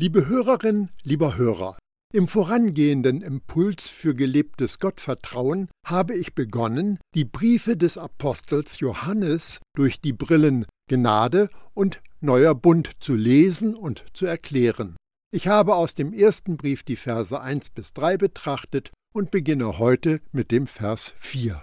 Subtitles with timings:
[0.00, 1.76] Liebe Hörerin, lieber Hörer,
[2.14, 10.00] im vorangehenden Impuls für gelebtes Gottvertrauen habe ich begonnen, die Briefe des Apostels Johannes durch
[10.00, 14.94] die Brillen Gnade und Neuer Bund zu lesen und zu erklären.
[15.32, 20.20] Ich habe aus dem ersten Brief die Verse 1 bis 3 betrachtet und beginne heute
[20.30, 21.60] mit dem Vers 4.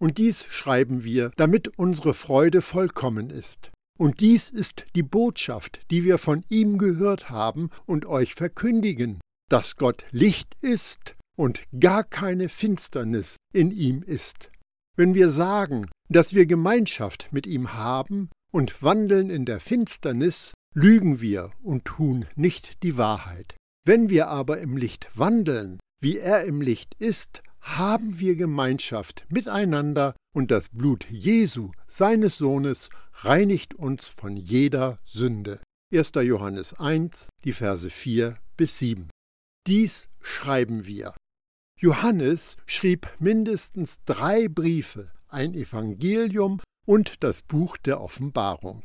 [0.00, 3.70] Und dies schreiben wir, damit unsere Freude vollkommen ist.
[3.96, 9.76] Und dies ist die Botschaft, die wir von ihm gehört haben und euch verkündigen, dass
[9.76, 14.50] Gott Licht ist und gar keine Finsternis in ihm ist.
[14.96, 21.20] Wenn wir sagen, dass wir Gemeinschaft mit ihm haben und wandeln in der Finsternis, lügen
[21.20, 23.56] wir und tun nicht die Wahrheit.
[23.84, 30.14] Wenn wir aber im Licht wandeln, wie er im Licht ist, haben wir Gemeinschaft miteinander
[30.36, 35.60] und das Blut Jesu, seines Sohnes, reinigt uns von jeder Sünde.
[35.94, 36.12] 1.
[36.16, 39.08] Johannes 1, die Verse 4 bis 7.
[39.66, 41.14] Dies schreiben wir.
[41.80, 48.82] Johannes schrieb mindestens drei Briefe, ein Evangelium und das Buch der Offenbarung.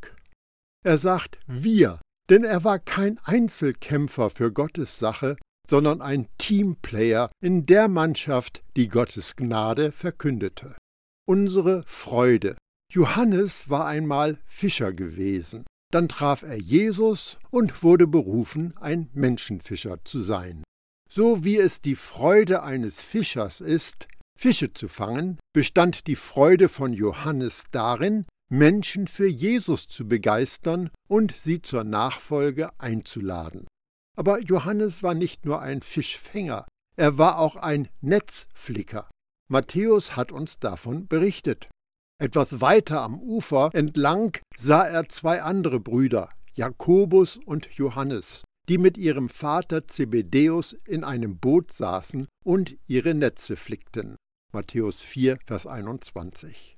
[0.85, 5.35] Er sagt wir, denn er war kein Einzelkämpfer für Gottes Sache,
[5.69, 10.77] sondern ein Teamplayer in der Mannschaft, die Gottes Gnade verkündete.
[11.27, 12.57] Unsere Freude.
[12.91, 15.65] Johannes war einmal Fischer gewesen.
[15.91, 20.63] Dann traf er Jesus und wurde berufen, ein Menschenfischer zu sein.
[21.09, 24.07] So wie es die Freude eines Fischers ist,
[24.39, 31.35] Fische zu fangen, bestand die Freude von Johannes darin, Menschen für Jesus zu begeistern und
[31.35, 33.67] sie zur Nachfolge einzuladen.
[34.17, 39.10] Aber Johannes war nicht nur ein Fischfänger, er war auch ein Netzflicker.
[39.51, 41.69] Matthäus hat uns davon berichtet.
[42.21, 48.97] Etwas weiter am Ufer entlang sah er zwei andere Brüder, Jakobus und Johannes, die mit
[48.97, 54.15] ihrem Vater Zebedäus in einem Boot saßen und ihre Netze flickten.
[54.53, 56.77] Matthäus 4, Vers 21.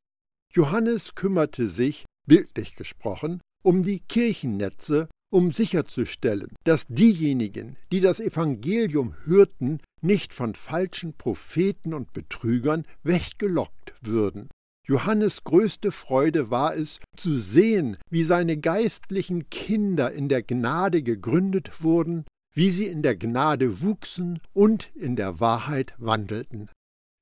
[0.52, 9.16] Johannes kümmerte sich, bildlich gesprochen, um die Kirchennetze um sicherzustellen, dass diejenigen, die das Evangelium
[9.26, 14.50] hörten, nicht von falschen Propheten und Betrügern weggelockt würden.
[14.88, 21.82] Johannes größte Freude war es, zu sehen, wie seine geistlichen Kinder in der Gnade gegründet
[21.82, 26.70] wurden, wie sie in der Gnade wuchsen und in der Wahrheit wandelten.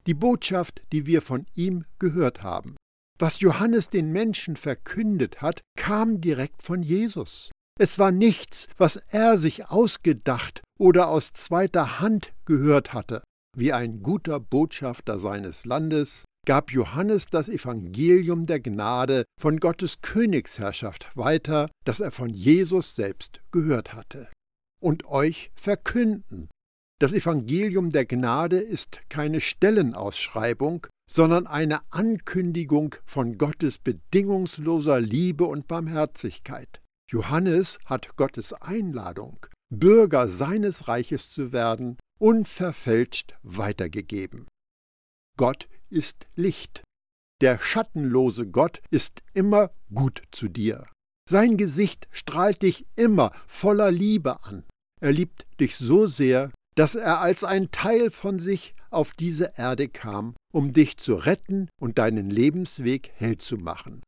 [0.05, 2.75] Die Botschaft, die wir von ihm gehört haben.
[3.19, 7.51] Was Johannes den Menschen verkündet hat, kam direkt von Jesus.
[7.79, 13.23] Es war nichts, was er sich ausgedacht oder aus zweiter Hand gehört hatte.
[13.57, 21.07] Wie ein guter Botschafter seines Landes gab Johannes das Evangelium der Gnade von Gottes Königsherrschaft
[21.15, 24.27] weiter, das er von Jesus selbst gehört hatte.
[24.81, 26.49] Und euch verkünden.
[26.99, 35.67] Das Evangelium der Gnade ist keine Stellenausschreibung, sondern eine Ankündigung von Gottes bedingungsloser Liebe und
[35.67, 36.80] Barmherzigkeit.
[37.11, 44.47] Johannes hat Gottes Einladung, Bürger seines Reiches zu werden, unverfälscht weitergegeben.
[45.37, 46.83] Gott ist Licht.
[47.41, 50.85] Der schattenlose Gott ist immer gut zu dir.
[51.29, 54.63] Sein Gesicht strahlt dich immer voller Liebe an.
[55.01, 59.89] Er liebt dich so sehr, dass er als ein Teil von sich auf diese Erde
[59.89, 64.01] kam, um dich zu retten und deinen Lebensweg hell zu machen.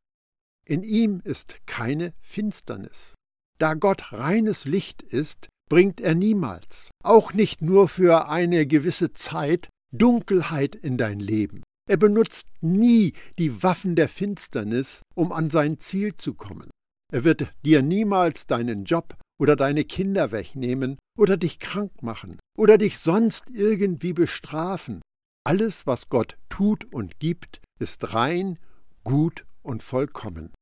[0.66, 3.16] In ihm ist keine Finsternis.
[3.60, 9.70] Da Gott reines Licht ist, bringt er niemals, auch nicht nur für eine gewisse Zeit,
[9.92, 11.64] Dunkelheit in dein Leben.
[11.90, 16.70] Er benutzt nie die Waffen der Finsternis, um an sein Ziel zu kommen.
[17.12, 22.78] Er wird dir niemals deinen Job oder deine Kinder wegnehmen oder dich krank machen oder
[22.78, 25.02] dich sonst irgendwie bestrafen.
[25.46, 28.58] Alles, was Gott tut und gibt, ist rein,
[29.04, 30.54] gut und vollkommen.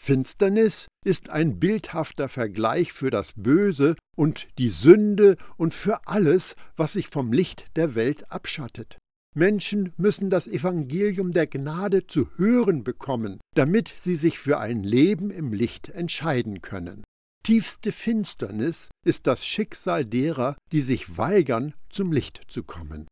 [0.00, 6.92] Finsternis ist ein bildhafter Vergleich für das Böse und die Sünde und für alles, was
[6.92, 8.98] sich vom Licht der Welt abschattet.
[9.34, 15.30] Menschen müssen das Evangelium der Gnade zu hören bekommen, damit sie sich für ein Leben
[15.30, 17.04] im Licht entscheiden können.
[17.44, 23.06] Tiefste Finsternis ist das Schicksal derer, die sich weigern, zum Licht zu kommen.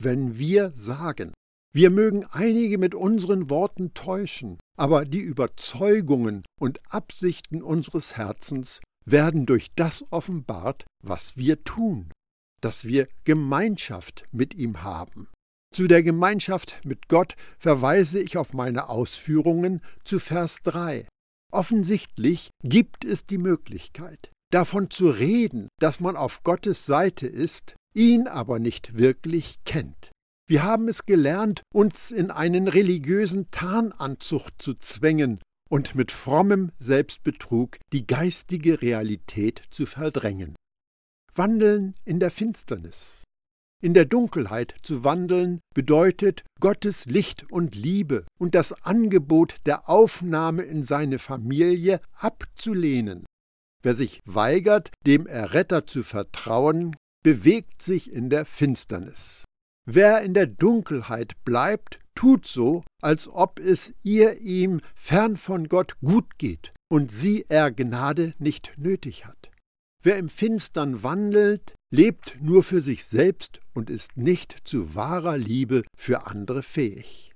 [0.00, 1.32] Wenn wir sagen,
[1.74, 9.46] wir mögen einige mit unseren Worten täuschen, aber die Überzeugungen und Absichten unseres Herzens werden
[9.46, 12.12] durch das offenbart, was wir tun,
[12.60, 15.28] dass wir Gemeinschaft mit ihm haben.
[15.74, 21.06] Zu der Gemeinschaft mit Gott verweise ich auf meine Ausführungen zu Vers 3.
[21.50, 28.28] Offensichtlich gibt es die Möglichkeit, davon zu reden, dass man auf Gottes Seite ist, ihn
[28.28, 30.11] aber nicht wirklich kennt.
[30.48, 35.40] Wir haben es gelernt, uns in einen religiösen Tarnanzug zu zwängen
[35.70, 40.54] und mit frommem Selbstbetrug die geistige Realität zu verdrängen.
[41.34, 43.24] Wandeln in der Finsternis.
[43.82, 50.62] In der Dunkelheit zu wandeln bedeutet Gottes Licht und Liebe und das Angebot der Aufnahme
[50.62, 53.24] in seine Familie abzulehnen.
[53.82, 59.44] Wer sich weigert, dem Erretter zu vertrauen, bewegt sich in der Finsternis.
[59.84, 65.98] Wer in der Dunkelheit bleibt, tut so, als ob es ihr ihm fern von Gott
[66.00, 69.50] gut geht und sie er Gnade nicht nötig hat.
[70.04, 75.82] Wer im Finstern wandelt, lebt nur für sich selbst und ist nicht zu wahrer Liebe
[75.96, 77.32] für andere fähig.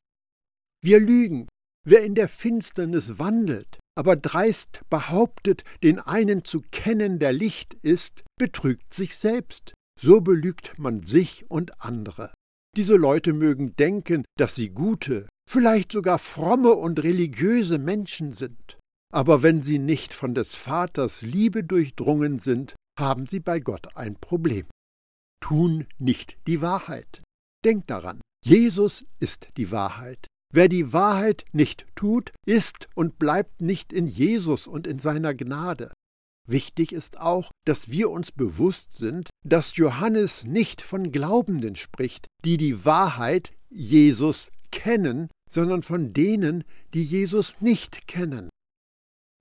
[0.83, 1.49] Wir lügen.
[1.89, 8.25] Wer in der Finsternis wandelt, aber dreist behauptet, den einen zu kennen, der Licht ist,
[8.37, 9.73] betrügt sich selbst.
[10.01, 12.33] So belügt man sich und andere.
[12.77, 18.79] Diese Leute mögen denken, dass sie gute, vielleicht sogar fromme und religiöse Menschen sind.
[19.13, 24.17] Aber wenn sie nicht von des Vaters Liebe durchdrungen sind, haben sie bei Gott ein
[24.17, 24.67] Problem.
[25.41, 27.23] Tun nicht die Wahrheit.
[27.65, 30.27] Denkt daran, Jesus ist die Wahrheit.
[30.53, 35.93] Wer die Wahrheit nicht tut, ist und bleibt nicht in Jesus und in seiner Gnade.
[36.49, 42.57] Wichtig ist auch, dass wir uns bewusst sind, dass Johannes nicht von Glaubenden spricht, die
[42.57, 46.65] die Wahrheit Jesus kennen, sondern von denen,
[46.95, 48.49] die Jesus nicht kennen.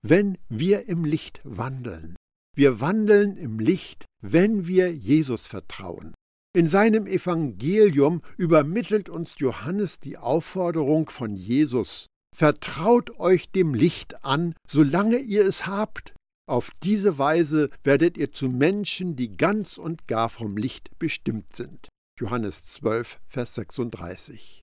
[0.04, 2.16] Wenn wir im Licht wandeln,
[2.56, 6.14] wir wandeln im Licht, wenn wir Jesus vertrauen.
[6.56, 14.56] In seinem Evangelium übermittelt uns Johannes die Aufforderung von Jesus, Vertraut euch dem Licht an,
[14.68, 16.12] solange ihr es habt,
[16.48, 21.90] auf diese Weise werdet ihr zu Menschen, die ganz und gar vom Licht bestimmt sind.
[22.20, 24.62] Johannes 12, Vers 36.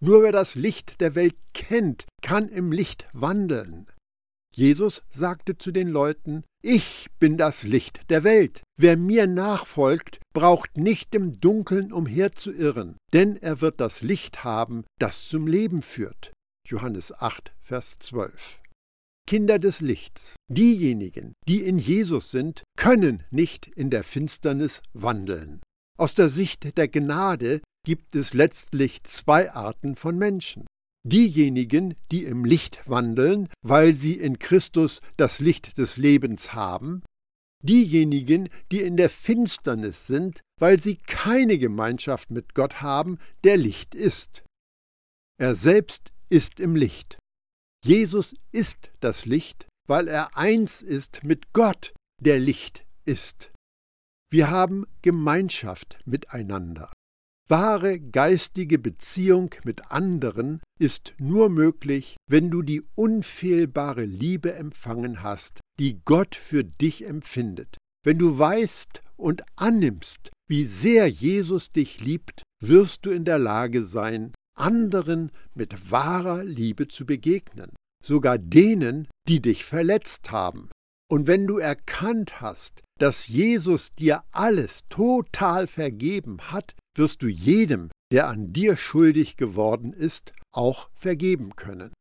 [0.00, 3.86] Nur wer das Licht der Welt kennt, kann im Licht wandeln.
[4.54, 8.62] Jesus sagte zu den Leuten, Ich bin das Licht der Welt.
[8.76, 15.28] Wer mir nachfolgt, braucht nicht im Dunkeln umherzuirren, denn er wird das Licht haben, das
[15.28, 16.32] zum Leben führt.
[16.68, 18.61] Johannes 8, Vers 12.
[19.26, 25.60] Kinder des Lichts, diejenigen, die in Jesus sind, können nicht in der Finsternis wandeln.
[25.98, 30.66] Aus der Sicht der Gnade gibt es letztlich zwei Arten von Menschen.
[31.04, 37.02] Diejenigen, die im Licht wandeln, weil sie in Christus das Licht des Lebens haben,
[37.62, 43.94] diejenigen, die in der Finsternis sind, weil sie keine Gemeinschaft mit Gott haben, der Licht
[43.94, 44.44] ist.
[45.38, 47.18] Er selbst ist im Licht.
[47.84, 53.50] Jesus ist das Licht, weil er eins ist mit Gott, der Licht ist.
[54.30, 56.92] Wir haben Gemeinschaft miteinander.
[57.48, 65.60] Wahre geistige Beziehung mit anderen ist nur möglich, wenn du die unfehlbare Liebe empfangen hast,
[65.80, 67.76] die Gott für dich empfindet.
[68.04, 73.84] Wenn du weißt und annimmst, wie sehr Jesus dich liebt, wirst du in der Lage
[73.84, 77.72] sein, anderen mit wahrer Liebe zu begegnen,
[78.04, 80.68] sogar denen, die dich verletzt haben.
[81.10, 87.90] Und wenn du erkannt hast, dass Jesus dir alles total vergeben hat, wirst du jedem,
[88.12, 91.92] der an dir schuldig geworden ist, auch vergeben können.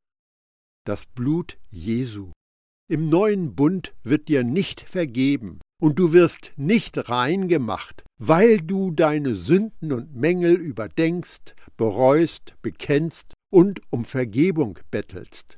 [0.85, 2.31] Das Blut Jesu.
[2.89, 8.91] Im neuen Bund wird dir nicht vergeben, und du wirst nicht rein gemacht, weil du
[8.91, 15.57] deine Sünden und Mängel überdenkst, bereust, bekennst und um Vergebung bettelst.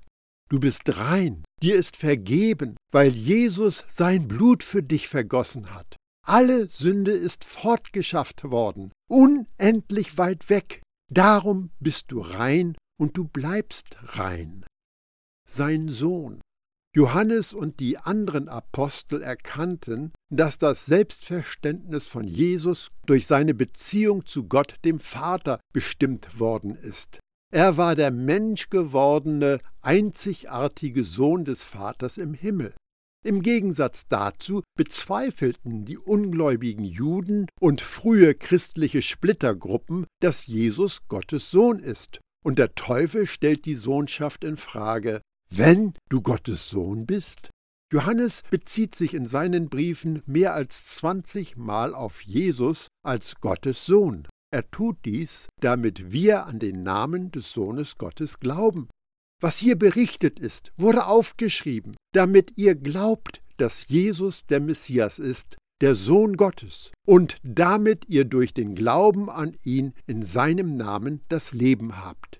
[0.50, 5.98] Du bist rein, dir ist vergeben, weil Jesus sein Blut für dich vergossen hat.
[6.25, 10.82] Alle Sünde ist fortgeschafft worden, unendlich weit weg.
[11.12, 14.65] Darum bist du rein und du bleibst rein.
[15.46, 16.39] Sein Sohn,
[16.96, 24.48] Johannes und die anderen Apostel erkannten, dass das Selbstverständnis von Jesus durch seine Beziehung zu
[24.48, 27.20] Gott dem Vater bestimmt worden ist.
[27.52, 32.76] Er war der menschgewordene, einzigartige Sohn des Vaters im Himmel.
[33.26, 41.80] Im Gegensatz dazu bezweifelten die ungläubigen Juden und frühe christliche Splittergruppen, dass Jesus Gottes Sohn
[41.80, 45.22] ist, und der Teufel stellt die Sohnschaft in Frage,
[45.57, 47.50] wenn du Gottes Sohn bist?
[47.91, 54.27] Johannes bezieht sich in seinen Briefen mehr als 20 Mal auf Jesus als Gottes Sohn.
[54.51, 58.88] Er tut dies, damit wir an den Namen des Sohnes Gottes glauben.
[59.41, 65.95] Was hier berichtet ist, wurde aufgeschrieben, damit ihr glaubt, dass Jesus der Messias ist, der
[65.95, 71.98] Sohn Gottes, und damit ihr durch den Glauben an ihn in seinem Namen das Leben
[72.03, 72.39] habt.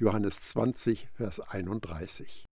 [0.00, 2.46] Johannes 20, Vers 31.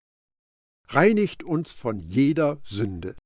[0.88, 3.16] Reinigt uns von jeder Sünde.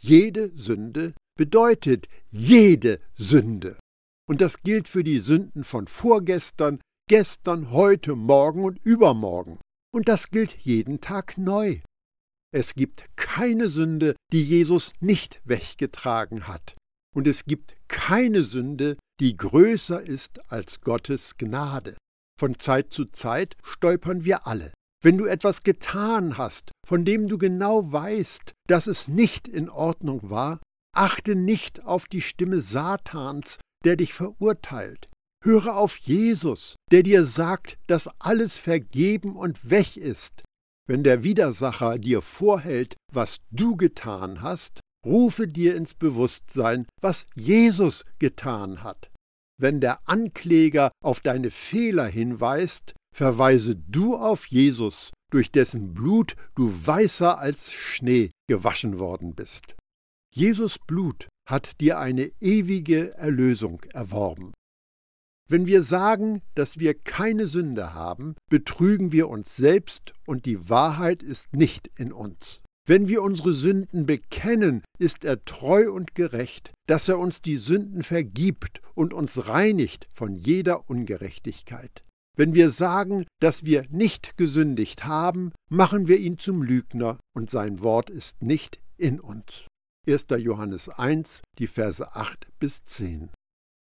[0.00, 3.78] Jede Sünde bedeutet jede Sünde.
[4.28, 9.58] Und das gilt für die Sünden von vorgestern, gestern, heute, morgen und übermorgen.
[9.92, 11.80] Und das gilt jeden Tag neu.
[12.52, 16.76] Es gibt keine Sünde, die Jesus nicht weggetragen hat.
[17.14, 21.96] Und es gibt keine Sünde, die größer ist als Gottes Gnade.
[22.38, 24.72] Von Zeit zu Zeit stolpern wir alle.
[25.02, 30.28] Wenn du etwas getan hast, von dem du genau weißt, dass es nicht in Ordnung
[30.28, 30.60] war,
[30.94, 35.08] achte nicht auf die Stimme Satans, der dich verurteilt.
[35.42, 40.42] Höre auf Jesus, der dir sagt, dass alles vergeben und weg ist.
[40.86, 48.04] Wenn der Widersacher dir vorhält, was du getan hast, rufe dir ins Bewusstsein, was Jesus
[48.18, 49.10] getan hat.
[49.58, 56.72] Wenn der Ankläger auf deine Fehler hinweist, verweise du auf Jesus, durch dessen Blut du
[56.86, 59.76] weißer als Schnee gewaschen worden bist.
[60.34, 64.52] Jesus Blut hat dir eine ewige Erlösung erworben.
[65.48, 71.24] Wenn wir sagen, dass wir keine Sünde haben, betrügen wir uns selbst und die Wahrheit
[71.24, 72.60] ist nicht in uns.
[72.86, 78.04] Wenn wir unsere Sünden bekennen, ist er treu und gerecht, dass er uns die Sünden
[78.04, 82.04] vergibt und uns reinigt von jeder Ungerechtigkeit.
[82.40, 87.82] Wenn wir sagen, dass wir nicht gesündigt haben, machen wir ihn zum Lügner und sein
[87.82, 89.66] Wort ist nicht in uns.
[90.08, 90.24] 1.
[90.38, 93.28] Johannes 1, die Verse 8 bis 10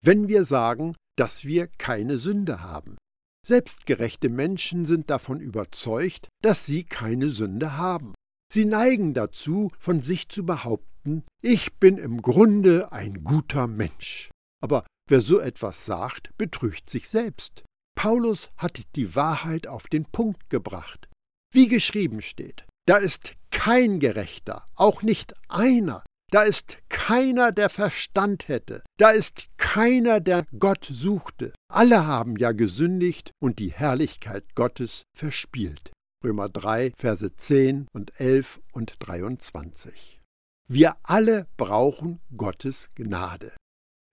[0.06, 2.96] wenn wir sagen, dass wir keine Sünde haben.
[3.44, 8.14] Selbstgerechte Menschen sind davon überzeugt, dass sie keine Sünde haben.
[8.52, 14.30] Sie neigen dazu, von sich zu behaupten, ich bin im Grunde ein guter Mensch.
[14.62, 17.64] Aber wer so etwas sagt, betrügt sich selbst.
[17.96, 21.08] Paulus hat die Wahrheit auf den Punkt gebracht.
[21.52, 28.48] Wie geschrieben steht, da ist kein Gerechter, auch nicht einer, da ist keiner, der Verstand
[28.48, 28.82] hätte.
[28.98, 31.52] Da ist keiner, der Gott suchte.
[31.72, 35.92] Alle haben ja gesündigt und die Herrlichkeit Gottes verspielt.
[36.24, 40.20] Römer 3, Verse 10 und 11 und 23.
[40.68, 43.52] Wir alle brauchen Gottes Gnade.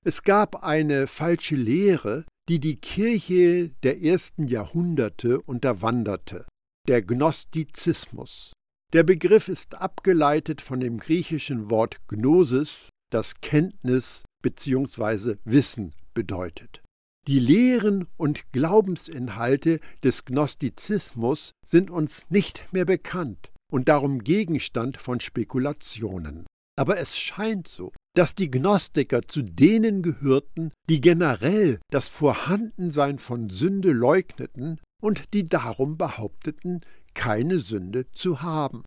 [0.06, 6.46] Es gab eine falsche Lehre, die die Kirche der ersten Jahrhunderte unterwanderte,
[6.88, 8.54] der Gnostizismus.
[8.92, 15.38] Der Begriff ist abgeleitet von dem griechischen Wort Gnosis, das Kenntnis bzw.
[15.46, 16.82] Wissen bedeutet.
[17.28, 25.22] Die Lehren und Glaubensinhalte des Gnostizismus sind uns nicht mehr bekannt und darum Gegenstand von
[25.22, 26.46] Spekulationen.
[26.76, 33.50] Aber es scheint so, dass die Gnostiker zu denen gehörten, die generell das Vorhandensein von
[33.50, 36.82] Sünde leugneten und die darum behaupteten,
[37.16, 38.84] keine Sünde zu haben.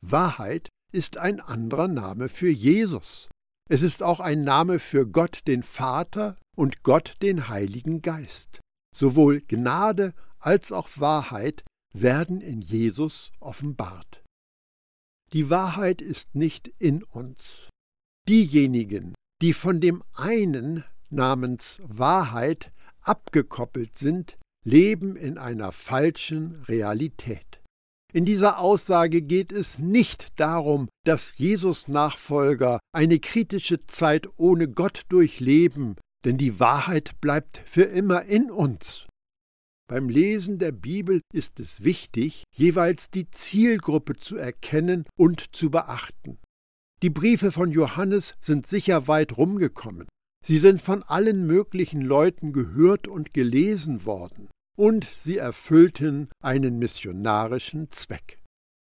[0.00, 3.28] Wahrheit ist ein anderer Name für Jesus.
[3.70, 8.60] Es ist auch ein Name für Gott den Vater und Gott den Heiligen Geist.
[8.96, 14.22] Sowohl Gnade als auch Wahrheit werden in Jesus offenbart.
[15.32, 17.68] Die Wahrheit ist nicht in uns.
[18.28, 22.70] Diejenigen, die von dem einen namens Wahrheit
[23.00, 27.62] abgekoppelt sind, leben in einer falschen Realität.
[28.12, 35.04] In dieser Aussage geht es nicht darum, dass Jesus Nachfolger eine kritische Zeit ohne Gott
[35.08, 39.06] durchleben, denn die Wahrheit bleibt für immer in uns.
[39.88, 46.38] Beim Lesen der Bibel ist es wichtig, jeweils die Zielgruppe zu erkennen und zu beachten.
[47.02, 50.08] Die Briefe von Johannes sind sicher weit rumgekommen.
[50.44, 57.90] Sie sind von allen möglichen Leuten gehört und gelesen worden und sie erfüllten einen missionarischen
[57.90, 58.38] Zweck.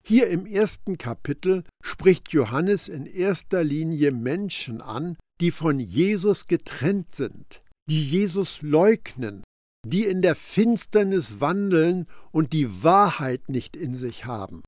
[0.03, 7.13] Hier im ersten Kapitel spricht Johannes in erster Linie Menschen an, die von Jesus getrennt
[7.13, 9.43] sind, die Jesus leugnen,
[9.85, 14.63] die in der Finsternis wandeln und die Wahrheit nicht in sich haben.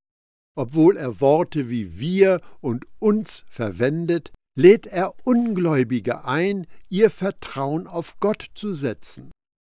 [0.55, 8.19] Obwohl er Worte wie wir und uns verwendet, lädt er Ungläubige ein, ihr Vertrauen auf
[8.19, 9.31] Gott zu setzen.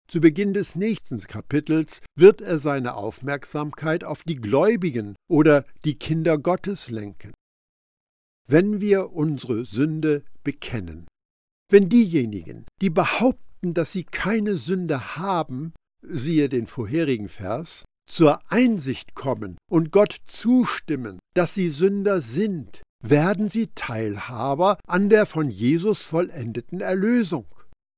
[0.09, 6.39] Zu Beginn des nächsten Kapitels wird er seine Aufmerksamkeit auf die Gläubigen oder die Kinder
[6.39, 7.35] Gottes lenken.
[8.49, 11.07] Wenn wir unsere Sünde bekennen,
[11.71, 19.15] wenn diejenigen, die behaupten, dass sie keine Sünde haben, siehe den vorherigen Vers, zur Einsicht
[19.15, 26.03] kommen und Gott zustimmen, dass sie Sünder sind, werden sie Teilhaber an der von Jesus
[26.03, 27.47] vollendeten Erlösung.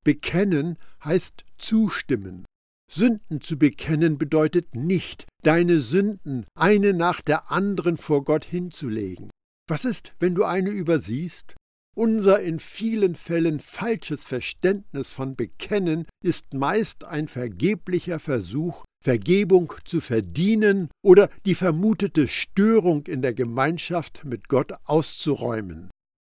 [0.05, 2.45] Bekennen heißt zustimmen.
[2.91, 9.31] Sünden zu bekennen bedeutet nicht, deine Sünden eine nach der anderen vor Gott hinzulegen.
[9.69, 11.55] Was ist, wenn du eine übersiehst?
[11.97, 20.01] Unser in vielen Fällen falsches Verständnis von Bekennen ist meist ein vergeblicher Versuch, Vergebung zu
[20.01, 25.91] verdienen oder die vermutete Störung in der Gemeinschaft mit Gott auszuräumen.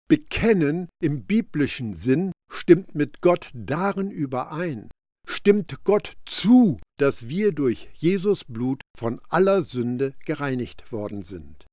[0.09, 4.89] Bekennen im biblischen Sinn stimmt mit Gott darin überein,
[5.27, 11.65] stimmt Gott zu, dass wir durch Jesus Blut von aller Sünde gereinigt worden sind.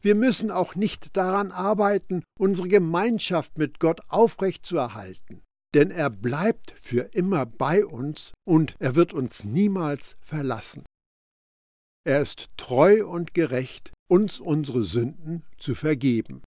[0.00, 5.42] Wir müssen auch nicht daran arbeiten, unsere Gemeinschaft mit Gott aufrechtzuerhalten,
[5.74, 10.84] denn er bleibt für immer bei uns und er wird uns niemals verlassen.
[12.04, 16.42] Er ist treu und gerecht, uns unsere Sünden zu vergeben.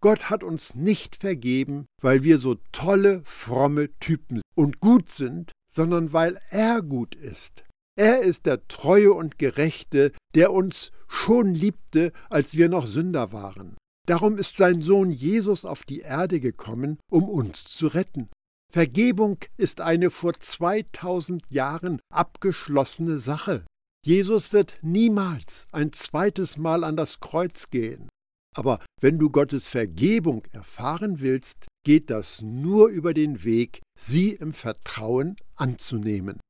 [0.00, 6.12] Gott hat uns nicht vergeben, weil wir so tolle, fromme Typen und gut sind, sondern
[6.12, 7.64] weil er gut ist.
[7.96, 13.76] Er ist der Treue und Gerechte, der uns schon liebte, als wir noch Sünder waren.
[14.06, 18.28] Darum ist sein Sohn Jesus auf die Erde gekommen, um uns zu retten.
[18.74, 23.64] Vergebung ist eine vor 2000 Jahren abgeschlossene Sache.
[24.04, 28.08] Jesus wird niemals ein zweites Mal an das Kreuz gehen.
[28.52, 34.52] Aber wenn du Gottes Vergebung erfahren willst, geht das nur über den Weg, sie im
[34.52, 36.40] Vertrauen anzunehmen.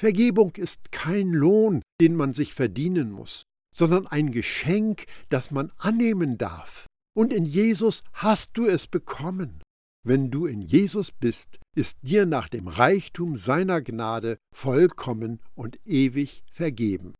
[0.00, 3.42] Vergebung ist kein Lohn, den man sich verdienen muss,
[3.76, 6.86] sondern ein Geschenk, das man annehmen darf.
[7.14, 9.60] Und in Jesus hast du es bekommen.
[10.06, 16.44] Wenn du in Jesus bist, ist dir nach dem Reichtum seiner Gnade vollkommen und ewig
[16.52, 17.14] vergeben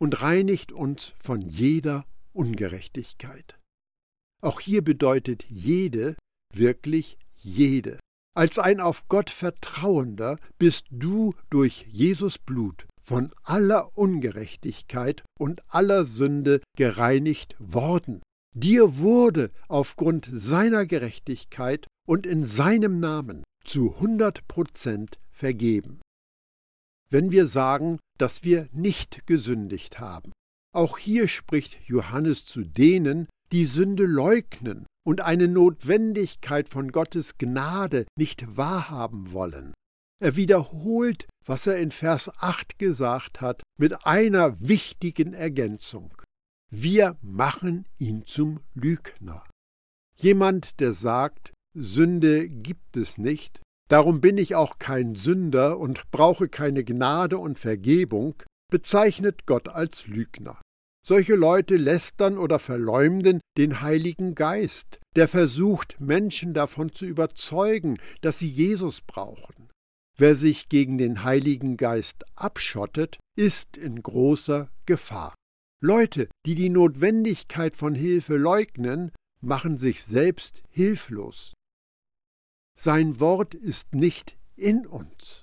[0.00, 3.58] und reinigt uns von jeder Ungerechtigkeit.
[4.42, 6.16] Auch hier bedeutet jede
[6.54, 7.98] wirklich jede.
[8.34, 16.04] Als ein auf Gott Vertrauender bist du durch Jesus Blut von aller Ungerechtigkeit und aller
[16.04, 18.22] Sünde gereinigt worden.
[18.54, 26.00] Dir wurde aufgrund seiner Gerechtigkeit und in seinem Namen zu hundert Prozent vergeben.
[27.08, 30.32] Wenn wir sagen, dass wir nicht gesündigt haben,
[30.74, 38.06] auch hier spricht Johannes zu denen, die Sünde leugnen und eine Notwendigkeit von Gottes Gnade
[38.16, 39.74] nicht wahrhaben wollen.
[40.22, 46.14] Er wiederholt, was er in Vers 8 gesagt hat, mit einer wichtigen Ergänzung.
[46.74, 49.44] Wir machen ihn zum Lügner.
[50.16, 56.48] Jemand, der sagt, Sünde gibt es nicht, darum bin ich auch kein Sünder und brauche
[56.48, 60.62] keine Gnade und Vergebung, bezeichnet Gott als Lügner.
[61.06, 68.38] Solche Leute lästern oder verleumden den Heiligen Geist, der versucht, Menschen davon zu überzeugen, dass
[68.38, 69.68] sie Jesus brauchen.
[70.16, 75.34] Wer sich gegen den Heiligen Geist abschottet, ist in großer Gefahr.
[75.82, 81.54] Leute, die die Notwendigkeit von Hilfe leugnen, machen sich selbst hilflos.
[82.78, 85.42] Sein Wort ist nicht in uns.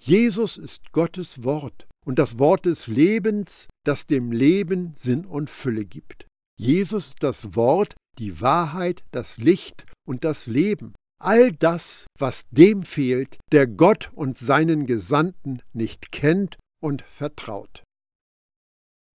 [0.00, 5.84] Jesus ist Gottes Wort und das Wort des Lebens, das dem Leben Sinn und Fülle
[5.84, 6.26] gibt.
[6.60, 10.94] Jesus ist das Wort, die Wahrheit, das Licht und das Leben.
[11.20, 17.82] All das, was dem fehlt, der Gott und seinen Gesandten nicht kennt und vertraut.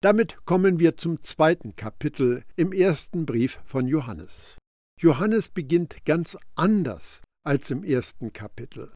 [0.03, 4.59] Damit kommen wir zum zweiten Kapitel im ersten Brief von Johannes.
[5.01, 8.93] Johannes beginnt ganz anders als im ersten Kapitel.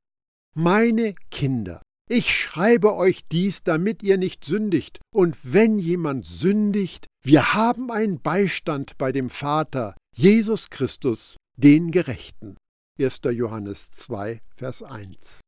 [0.57, 4.99] Meine Kinder, ich schreibe euch dies, damit ihr nicht sündigt.
[5.15, 12.57] Und wenn jemand sündigt, wir haben einen Beistand bei dem Vater, Jesus Christus, den Gerechten.
[12.99, 13.21] 1.
[13.31, 15.41] Johannes 2, Vers 1.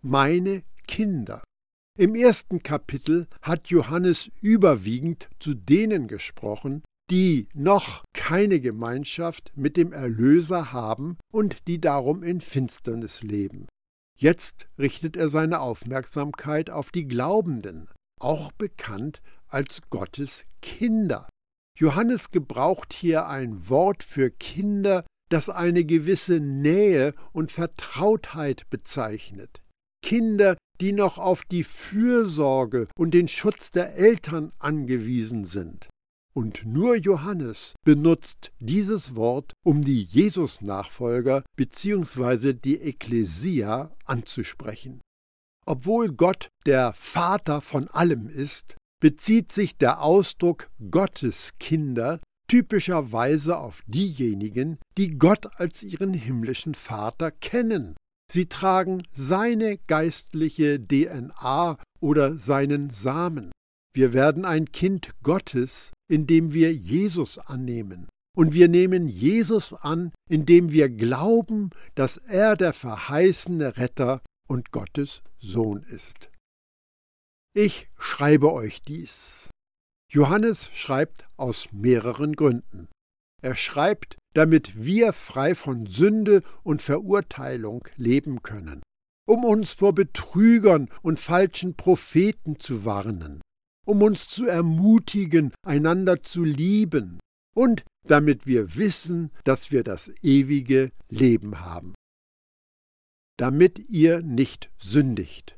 [0.00, 1.42] Meine Kinder.
[2.00, 9.92] Im ersten Kapitel hat Johannes überwiegend zu denen gesprochen, die noch keine Gemeinschaft mit dem
[9.92, 13.66] Erlöser haben und die darum in Finsternis leben.
[14.16, 17.86] Jetzt richtet er seine Aufmerksamkeit auf die Glaubenden,
[18.18, 21.28] auch bekannt als Gottes Kinder.
[21.78, 29.60] Johannes gebraucht hier ein Wort für Kinder, das eine gewisse Nähe und Vertrautheit bezeichnet.
[30.02, 35.88] Kinder, die noch auf die Fürsorge und den Schutz der Eltern angewiesen sind.
[36.32, 42.52] Und nur Johannes benutzt dieses Wort, um die Jesus-Nachfolger bzw.
[42.52, 45.00] die Ekklesia anzusprechen.
[45.66, 53.82] Obwohl Gott der Vater von allem ist, bezieht sich der Ausdruck Gottes Kinder typischerweise auf
[53.86, 57.96] diejenigen, die Gott als ihren himmlischen Vater kennen.
[58.30, 63.50] Sie tragen seine geistliche DNA oder seinen Samen.
[63.92, 68.08] Wir werden ein Kind Gottes, indem wir Jesus annehmen.
[68.36, 75.22] Und wir nehmen Jesus an, indem wir glauben, dass er der verheißene Retter und Gottes
[75.40, 76.30] Sohn ist.
[77.52, 79.50] Ich schreibe euch dies.
[80.08, 82.86] Johannes schreibt aus mehreren Gründen.
[83.42, 88.82] Er schreibt, damit wir frei von Sünde und Verurteilung leben können,
[89.26, 93.40] um uns vor Betrügern und falschen Propheten zu warnen,
[93.86, 97.18] um uns zu ermutigen, einander zu lieben
[97.54, 101.94] und damit wir wissen, dass wir das ewige Leben haben.
[103.36, 105.56] Damit ihr nicht sündigt.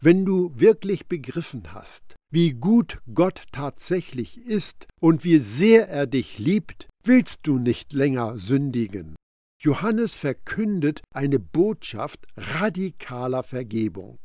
[0.00, 6.38] Wenn du wirklich begriffen hast, wie gut Gott tatsächlich ist und wie sehr er dich
[6.38, 9.16] liebt, willst du nicht länger sündigen.
[9.60, 14.18] Johannes verkündet eine Botschaft radikaler Vergebung.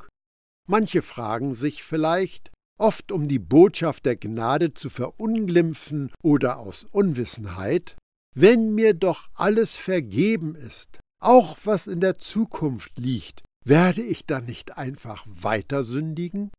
[0.67, 7.95] Manche fragen sich vielleicht, oft um die Botschaft der Gnade zu verunglimpfen oder aus Unwissenheit,
[8.35, 14.45] wenn mir doch alles vergeben ist, auch was in der Zukunft liegt, werde ich dann
[14.45, 16.51] nicht einfach weiter sündigen?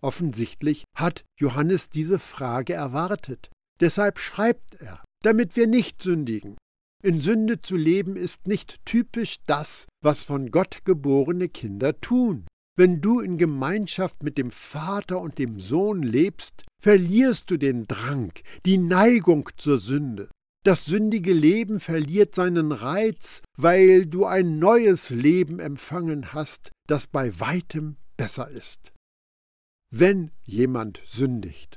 [0.00, 3.50] Offensichtlich hat Johannes diese Frage erwartet.
[3.80, 6.56] Deshalb schreibt er, damit wir nicht sündigen.
[7.02, 12.46] In Sünde zu leben ist nicht typisch das, was von Gott geborene Kinder tun.
[12.76, 18.32] Wenn du in Gemeinschaft mit dem Vater und dem Sohn lebst, verlierst du den Drang,
[18.66, 20.28] die Neigung zur Sünde.
[20.64, 27.38] Das sündige Leben verliert seinen Reiz, weil du ein neues Leben empfangen hast, das bei
[27.38, 28.92] weitem besser ist.
[29.90, 31.76] Wenn jemand sündigt.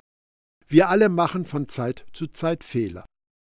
[0.67, 3.05] Wir alle machen von Zeit zu Zeit Fehler.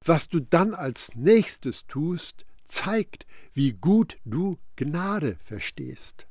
[0.06, 6.28] Was du dann als nächstes tust, zeigt, wie gut du Gnade verstehst.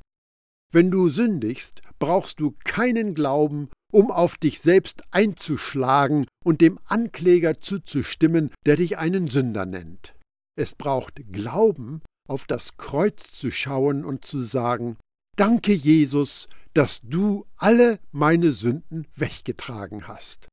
[0.72, 7.60] Wenn du sündigst, brauchst du keinen Glauben, um auf dich selbst einzuschlagen und dem Ankläger
[7.60, 10.16] zuzustimmen, der dich einen Sünder nennt.
[10.58, 14.98] Es braucht Glauben, auf das Kreuz zu schauen und zu sagen,
[15.38, 20.48] Danke, Jesus, dass du alle meine Sünden weggetragen hast.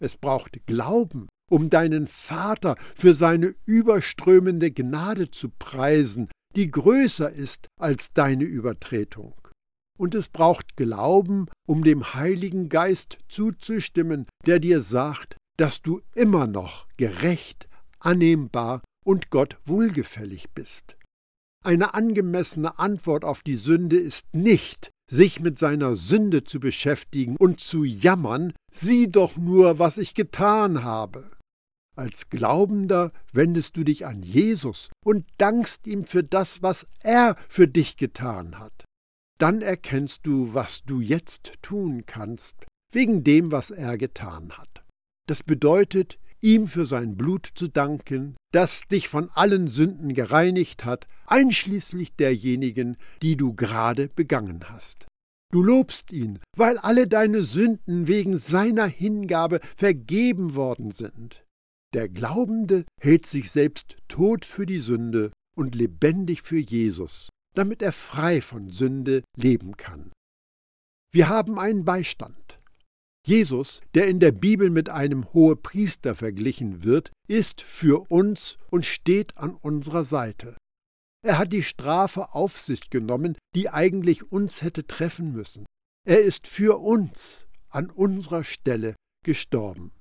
[0.00, 7.68] Es braucht Glauben, um deinen Vater für seine überströmende Gnade zu preisen, die größer ist
[7.78, 9.34] als deine Übertretung
[9.98, 16.46] und es braucht Glauben, um dem Heiligen Geist zuzustimmen, der dir sagt, dass du immer
[16.46, 20.96] noch gerecht, annehmbar und Gott wohlgefällig bist.
[21.64, 27.58] Eine angemessene Antwort auf die Sünde ist nicht, sich mit seiner Sünde zu beschäftigen und
[27.58, 31.28] zu jammern, sieh doch nur, was ich getan habe.
[31.98, 37.66] Als Glaubender wendest du dich an Jesus und dankst ihm für das, was er für
[37.66, 38.84] dich getan hat
[39.38, 44.84] dann erkennst du, was du jetzt tun kannst, wegen dem, was er getan hat.
[45.26, 51.06] Das bedeutet, ihm für sein Blut zu danken, das dich von allen Sünden gereinigt hat,
[51.26, 55.06] einschließlich derjenigen, die du gerade begangen hast.
[55.52, 61.44] Du lobst ihn, weil alle deine Sünden wegen seiner Hingabe vergeben worden sind.
[61.94, 67.92] Der Glaubende hält sich selbst tot für die Sünde und lebendig für Jesus, damit er
[67.92, 70.12] frei von Sünde leben kann.
[71.10, 72.60] Wir haben einen Beistand.
[73.26, 79.36] Jesus, der in der Bibel mit einem Hohepriester verglichen wird, ist für uns und steht
[79.36, 80.56] an unserer Seite.
[81.24, 85.66] Er hat die Strafe auf sich genommen, die eigentlich uns hätte treffen müssen.
[86.06, 89.92] Er ist für uns an unserer Stelle gestorben.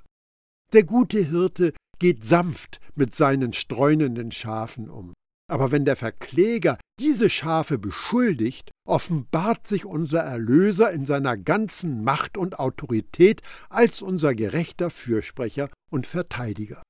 [0.73, 5.13] Der gute Hirte geht sanft mit seinen streunenden Schafen um.
[5.49, 12.37] Aber wenn der Verkläger diese Schafe beschuldigt, offenbart sich unser Erlöser in seiner ganzen Macht
[12.37, 16.81] und Autorität als unser gerechter Fürsprecher und Verteidiger.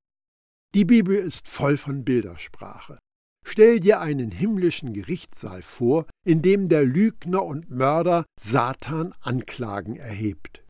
[0.73, 2.97] Die Bibel ist voll von Bildersprache.
[3.45, 10.65] Stell dir einen himmlischen Gerichtssaal vor, in dem der Lügner und Mörder Satan Anklagen erhebt.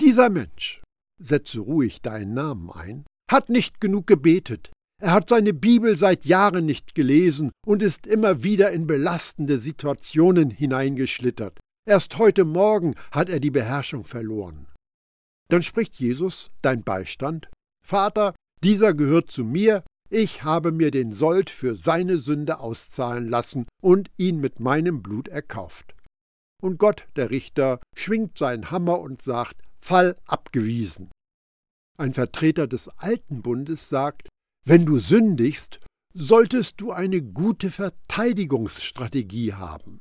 [0.00, 0.82] Dieser Mensch,
[1.18, 6.64] setze ruhig deinen Namen ein, hat nicht genug gebetet, er hat seine Bibel seit Jahren
[6.64, 11.58] nicht gelesen und ist immer wieder in belastende Situationen hineingeschlittert.
[11.86, 14.66] Erst heute Morgen hat er die Beherrschung verloren.
[15.50, 17.50] Dann spricht Jesus, dein Beistand,
[17.86, 23.66] Vater, dieser gehört zu mir, ich habe mir den Sold für seine Sünde auszahlen lassen
[23.82, 25.94] und ihn mit meinem Blut erkauft.
[26.62, 31.10] Und Gott, der Richter, schwingt seinen Hammer und sagt, Fall abgewiesen.
[31.98, 34.28] Ein Vertreter des alten Bundes sagt,
[34.64, 35.80] wenn du sündigst,
[36.12, 40.00] solltest du eine gute Verteidigungsstrategie haben.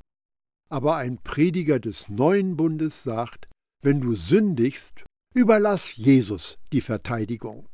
[0.69, 3.47] Aber ein Prediger des neuen Bundes sagt,
[3.81, 7.67] wenn du sündigst, überlass Jesus die Verteidigung.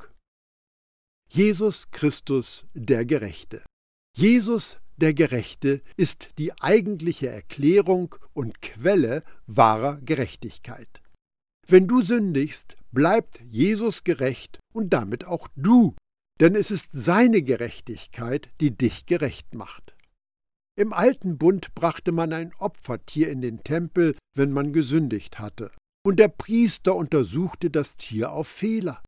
[1.29, 3.63] Jesus Christus der Gerechte.
[4.15, 11.00] Jesus der Gerechte ist die eigentliche Erklärung und Quelle wahrer Gerechtigkeit.
[11.67, 15.95] Wenn du sündigst, bleibt Jesus gerecht und damit auch du,
[16.39, 19.95] denn es ist seine Gerechtigkeit, die dich gerecht macht.
[20.76, 25.71] Im alten Bund brachte man ein Opfertier in den Tempel, wenn man gesündigt hatte,
[26.04, 29.04] und der Priester untersuchte das Tier auf Fehler.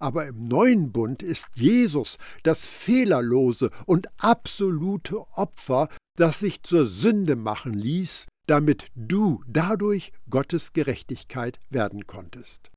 [0.00, 7.36] Aber im neuen Bund ist Jesus das fehlerlose und absolute Opfer, das sich zur Sünde
[7.36, 12.70] machen ließ, damit du dadurch Gottes Gerechtigkeit werden konntest.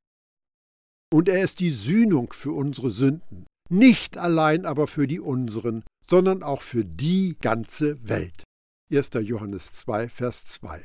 [1.11, 6.43] Und er ist die Sühnung für unsere Sünden, nicht allein aber für die unseren, sondern
[6.43, 8.43] auch für die ganze Welt.
[8.91, 9.09] 1.
[9.21, 10.83] Johannes 2, Vers 2.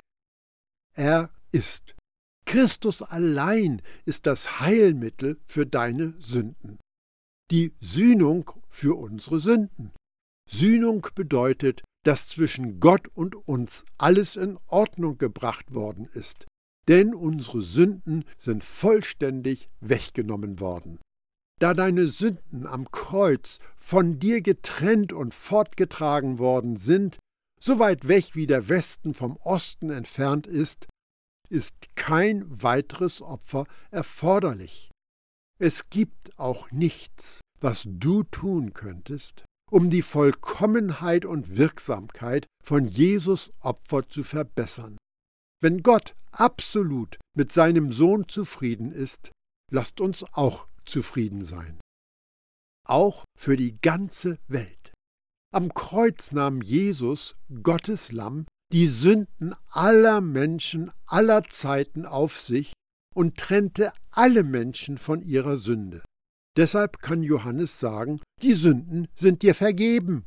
[0.94, 1.94] Er ist.
[2.46, 6.78] Christus allein ist das Heilmittel für deine Sünden.
[7.50, 9.92] Die Sühnung für unsere Sünden.
[10.48, 16.46] Sühnung bedeutet, dass zwischen Gott und uns alles in Ordnung gebracht worden ist,
[16.88, 20.98] denn unsere Sünden sind vollständig weggenommen worden.
[21.60, 27.18] Da deine Sünden am Kreuz von dir getrennt und fortgetragen worden sind,
[27.60, 30.86] so weit weg wie der Westen vom Osten entfernt ist,
[31.50, 34.90] ist kein weiteres Opfer erforderlich.
[35.58, 43.52] Es gibt auch nichts, was du tun könntest, um die Vollkommenheit und Wirksamkeit von Jesus
[43.60, 44.96] Opfer zu verbessern.
[45.62, 49.30] Wenn Gott absolut mit seinem Sohn zufrieden ist,
[49.70, 51.80] lasst uns auch zufrieden sein.
[52.86, 54.92] Auch für die ganze Welt.
[55.52, 62.72] Am Kreuz nahm Jesus, Gottes Lamm, die Sünden aller Menschen aller Zeiten auf sich
[63.14, 66.02] und trennte alle Menschen von ihrer Sünde.
[66.56, 70.26] Deshalb kann Johannes sagen, die Sünden sind dir vergeben.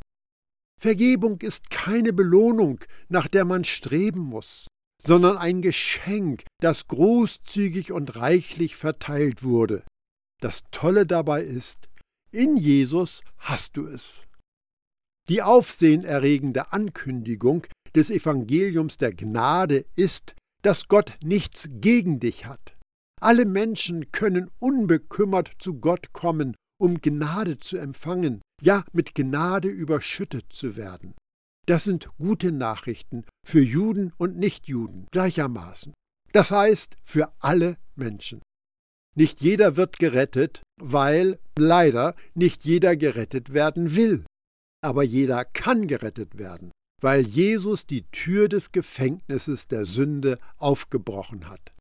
[0.80, 4.68] Vergebung ist keine Belohnung, nach der man streben muss,
[5.02, 9.84] sondern ein Geschenk, das großzügig und reichlich verteilt wurde.
[10.42, 11.88] Das Tolle dabei ist,
[12.32, 14.26] in Jesus hast du es.
[15.30, 22.76] Die aufsehenerregende Ankündigung des Evangeliums der Gnade ist, dass Gott nichts gegen dich hat.
[23.24, 30.52] Alle Menschen können unbekümmert zu Gott kommen, um Gnade zu empfangen, ja mit Gnade überschüttet
[30.52, 31.14] zu werden.
[31.66, 35.94] Das sind gute Nachrichten für Juden und Nichtjuden gleichermaßen.
[36.34, 38.42] Das heißt für alle Menschen.
[39.16, 44.26] Nicht jeder wird gerettet, weil leider nicht jeder gerettet werden will.
[44.84, 51.74] Aber jeder kann gerettet werden, weil Jesus die Tür des Gefängnisses der Sünde aufgebrochen hat.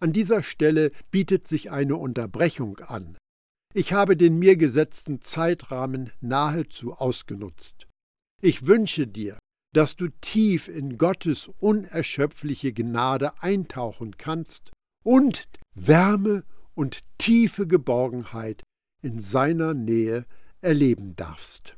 [0.00, 3.18] An dieser Stelle bietet sich eine Unterbrechung an.
[3.74, 7.86] Ich habe den mir gesetzten Zeitrahmen nahezu ausgenutzt.
[8.42, 9.38] Ich wünsche dir,
[9.74, 14.72] dass du tief in Gottes unerschöpfliche Gnade eintauchen kannst
[15.04, 18.62] und Wärme und tiefe Geborgenheit
[19.02, 20.26] in seiner Nähe
[20.60, 21.76] erleben darfst.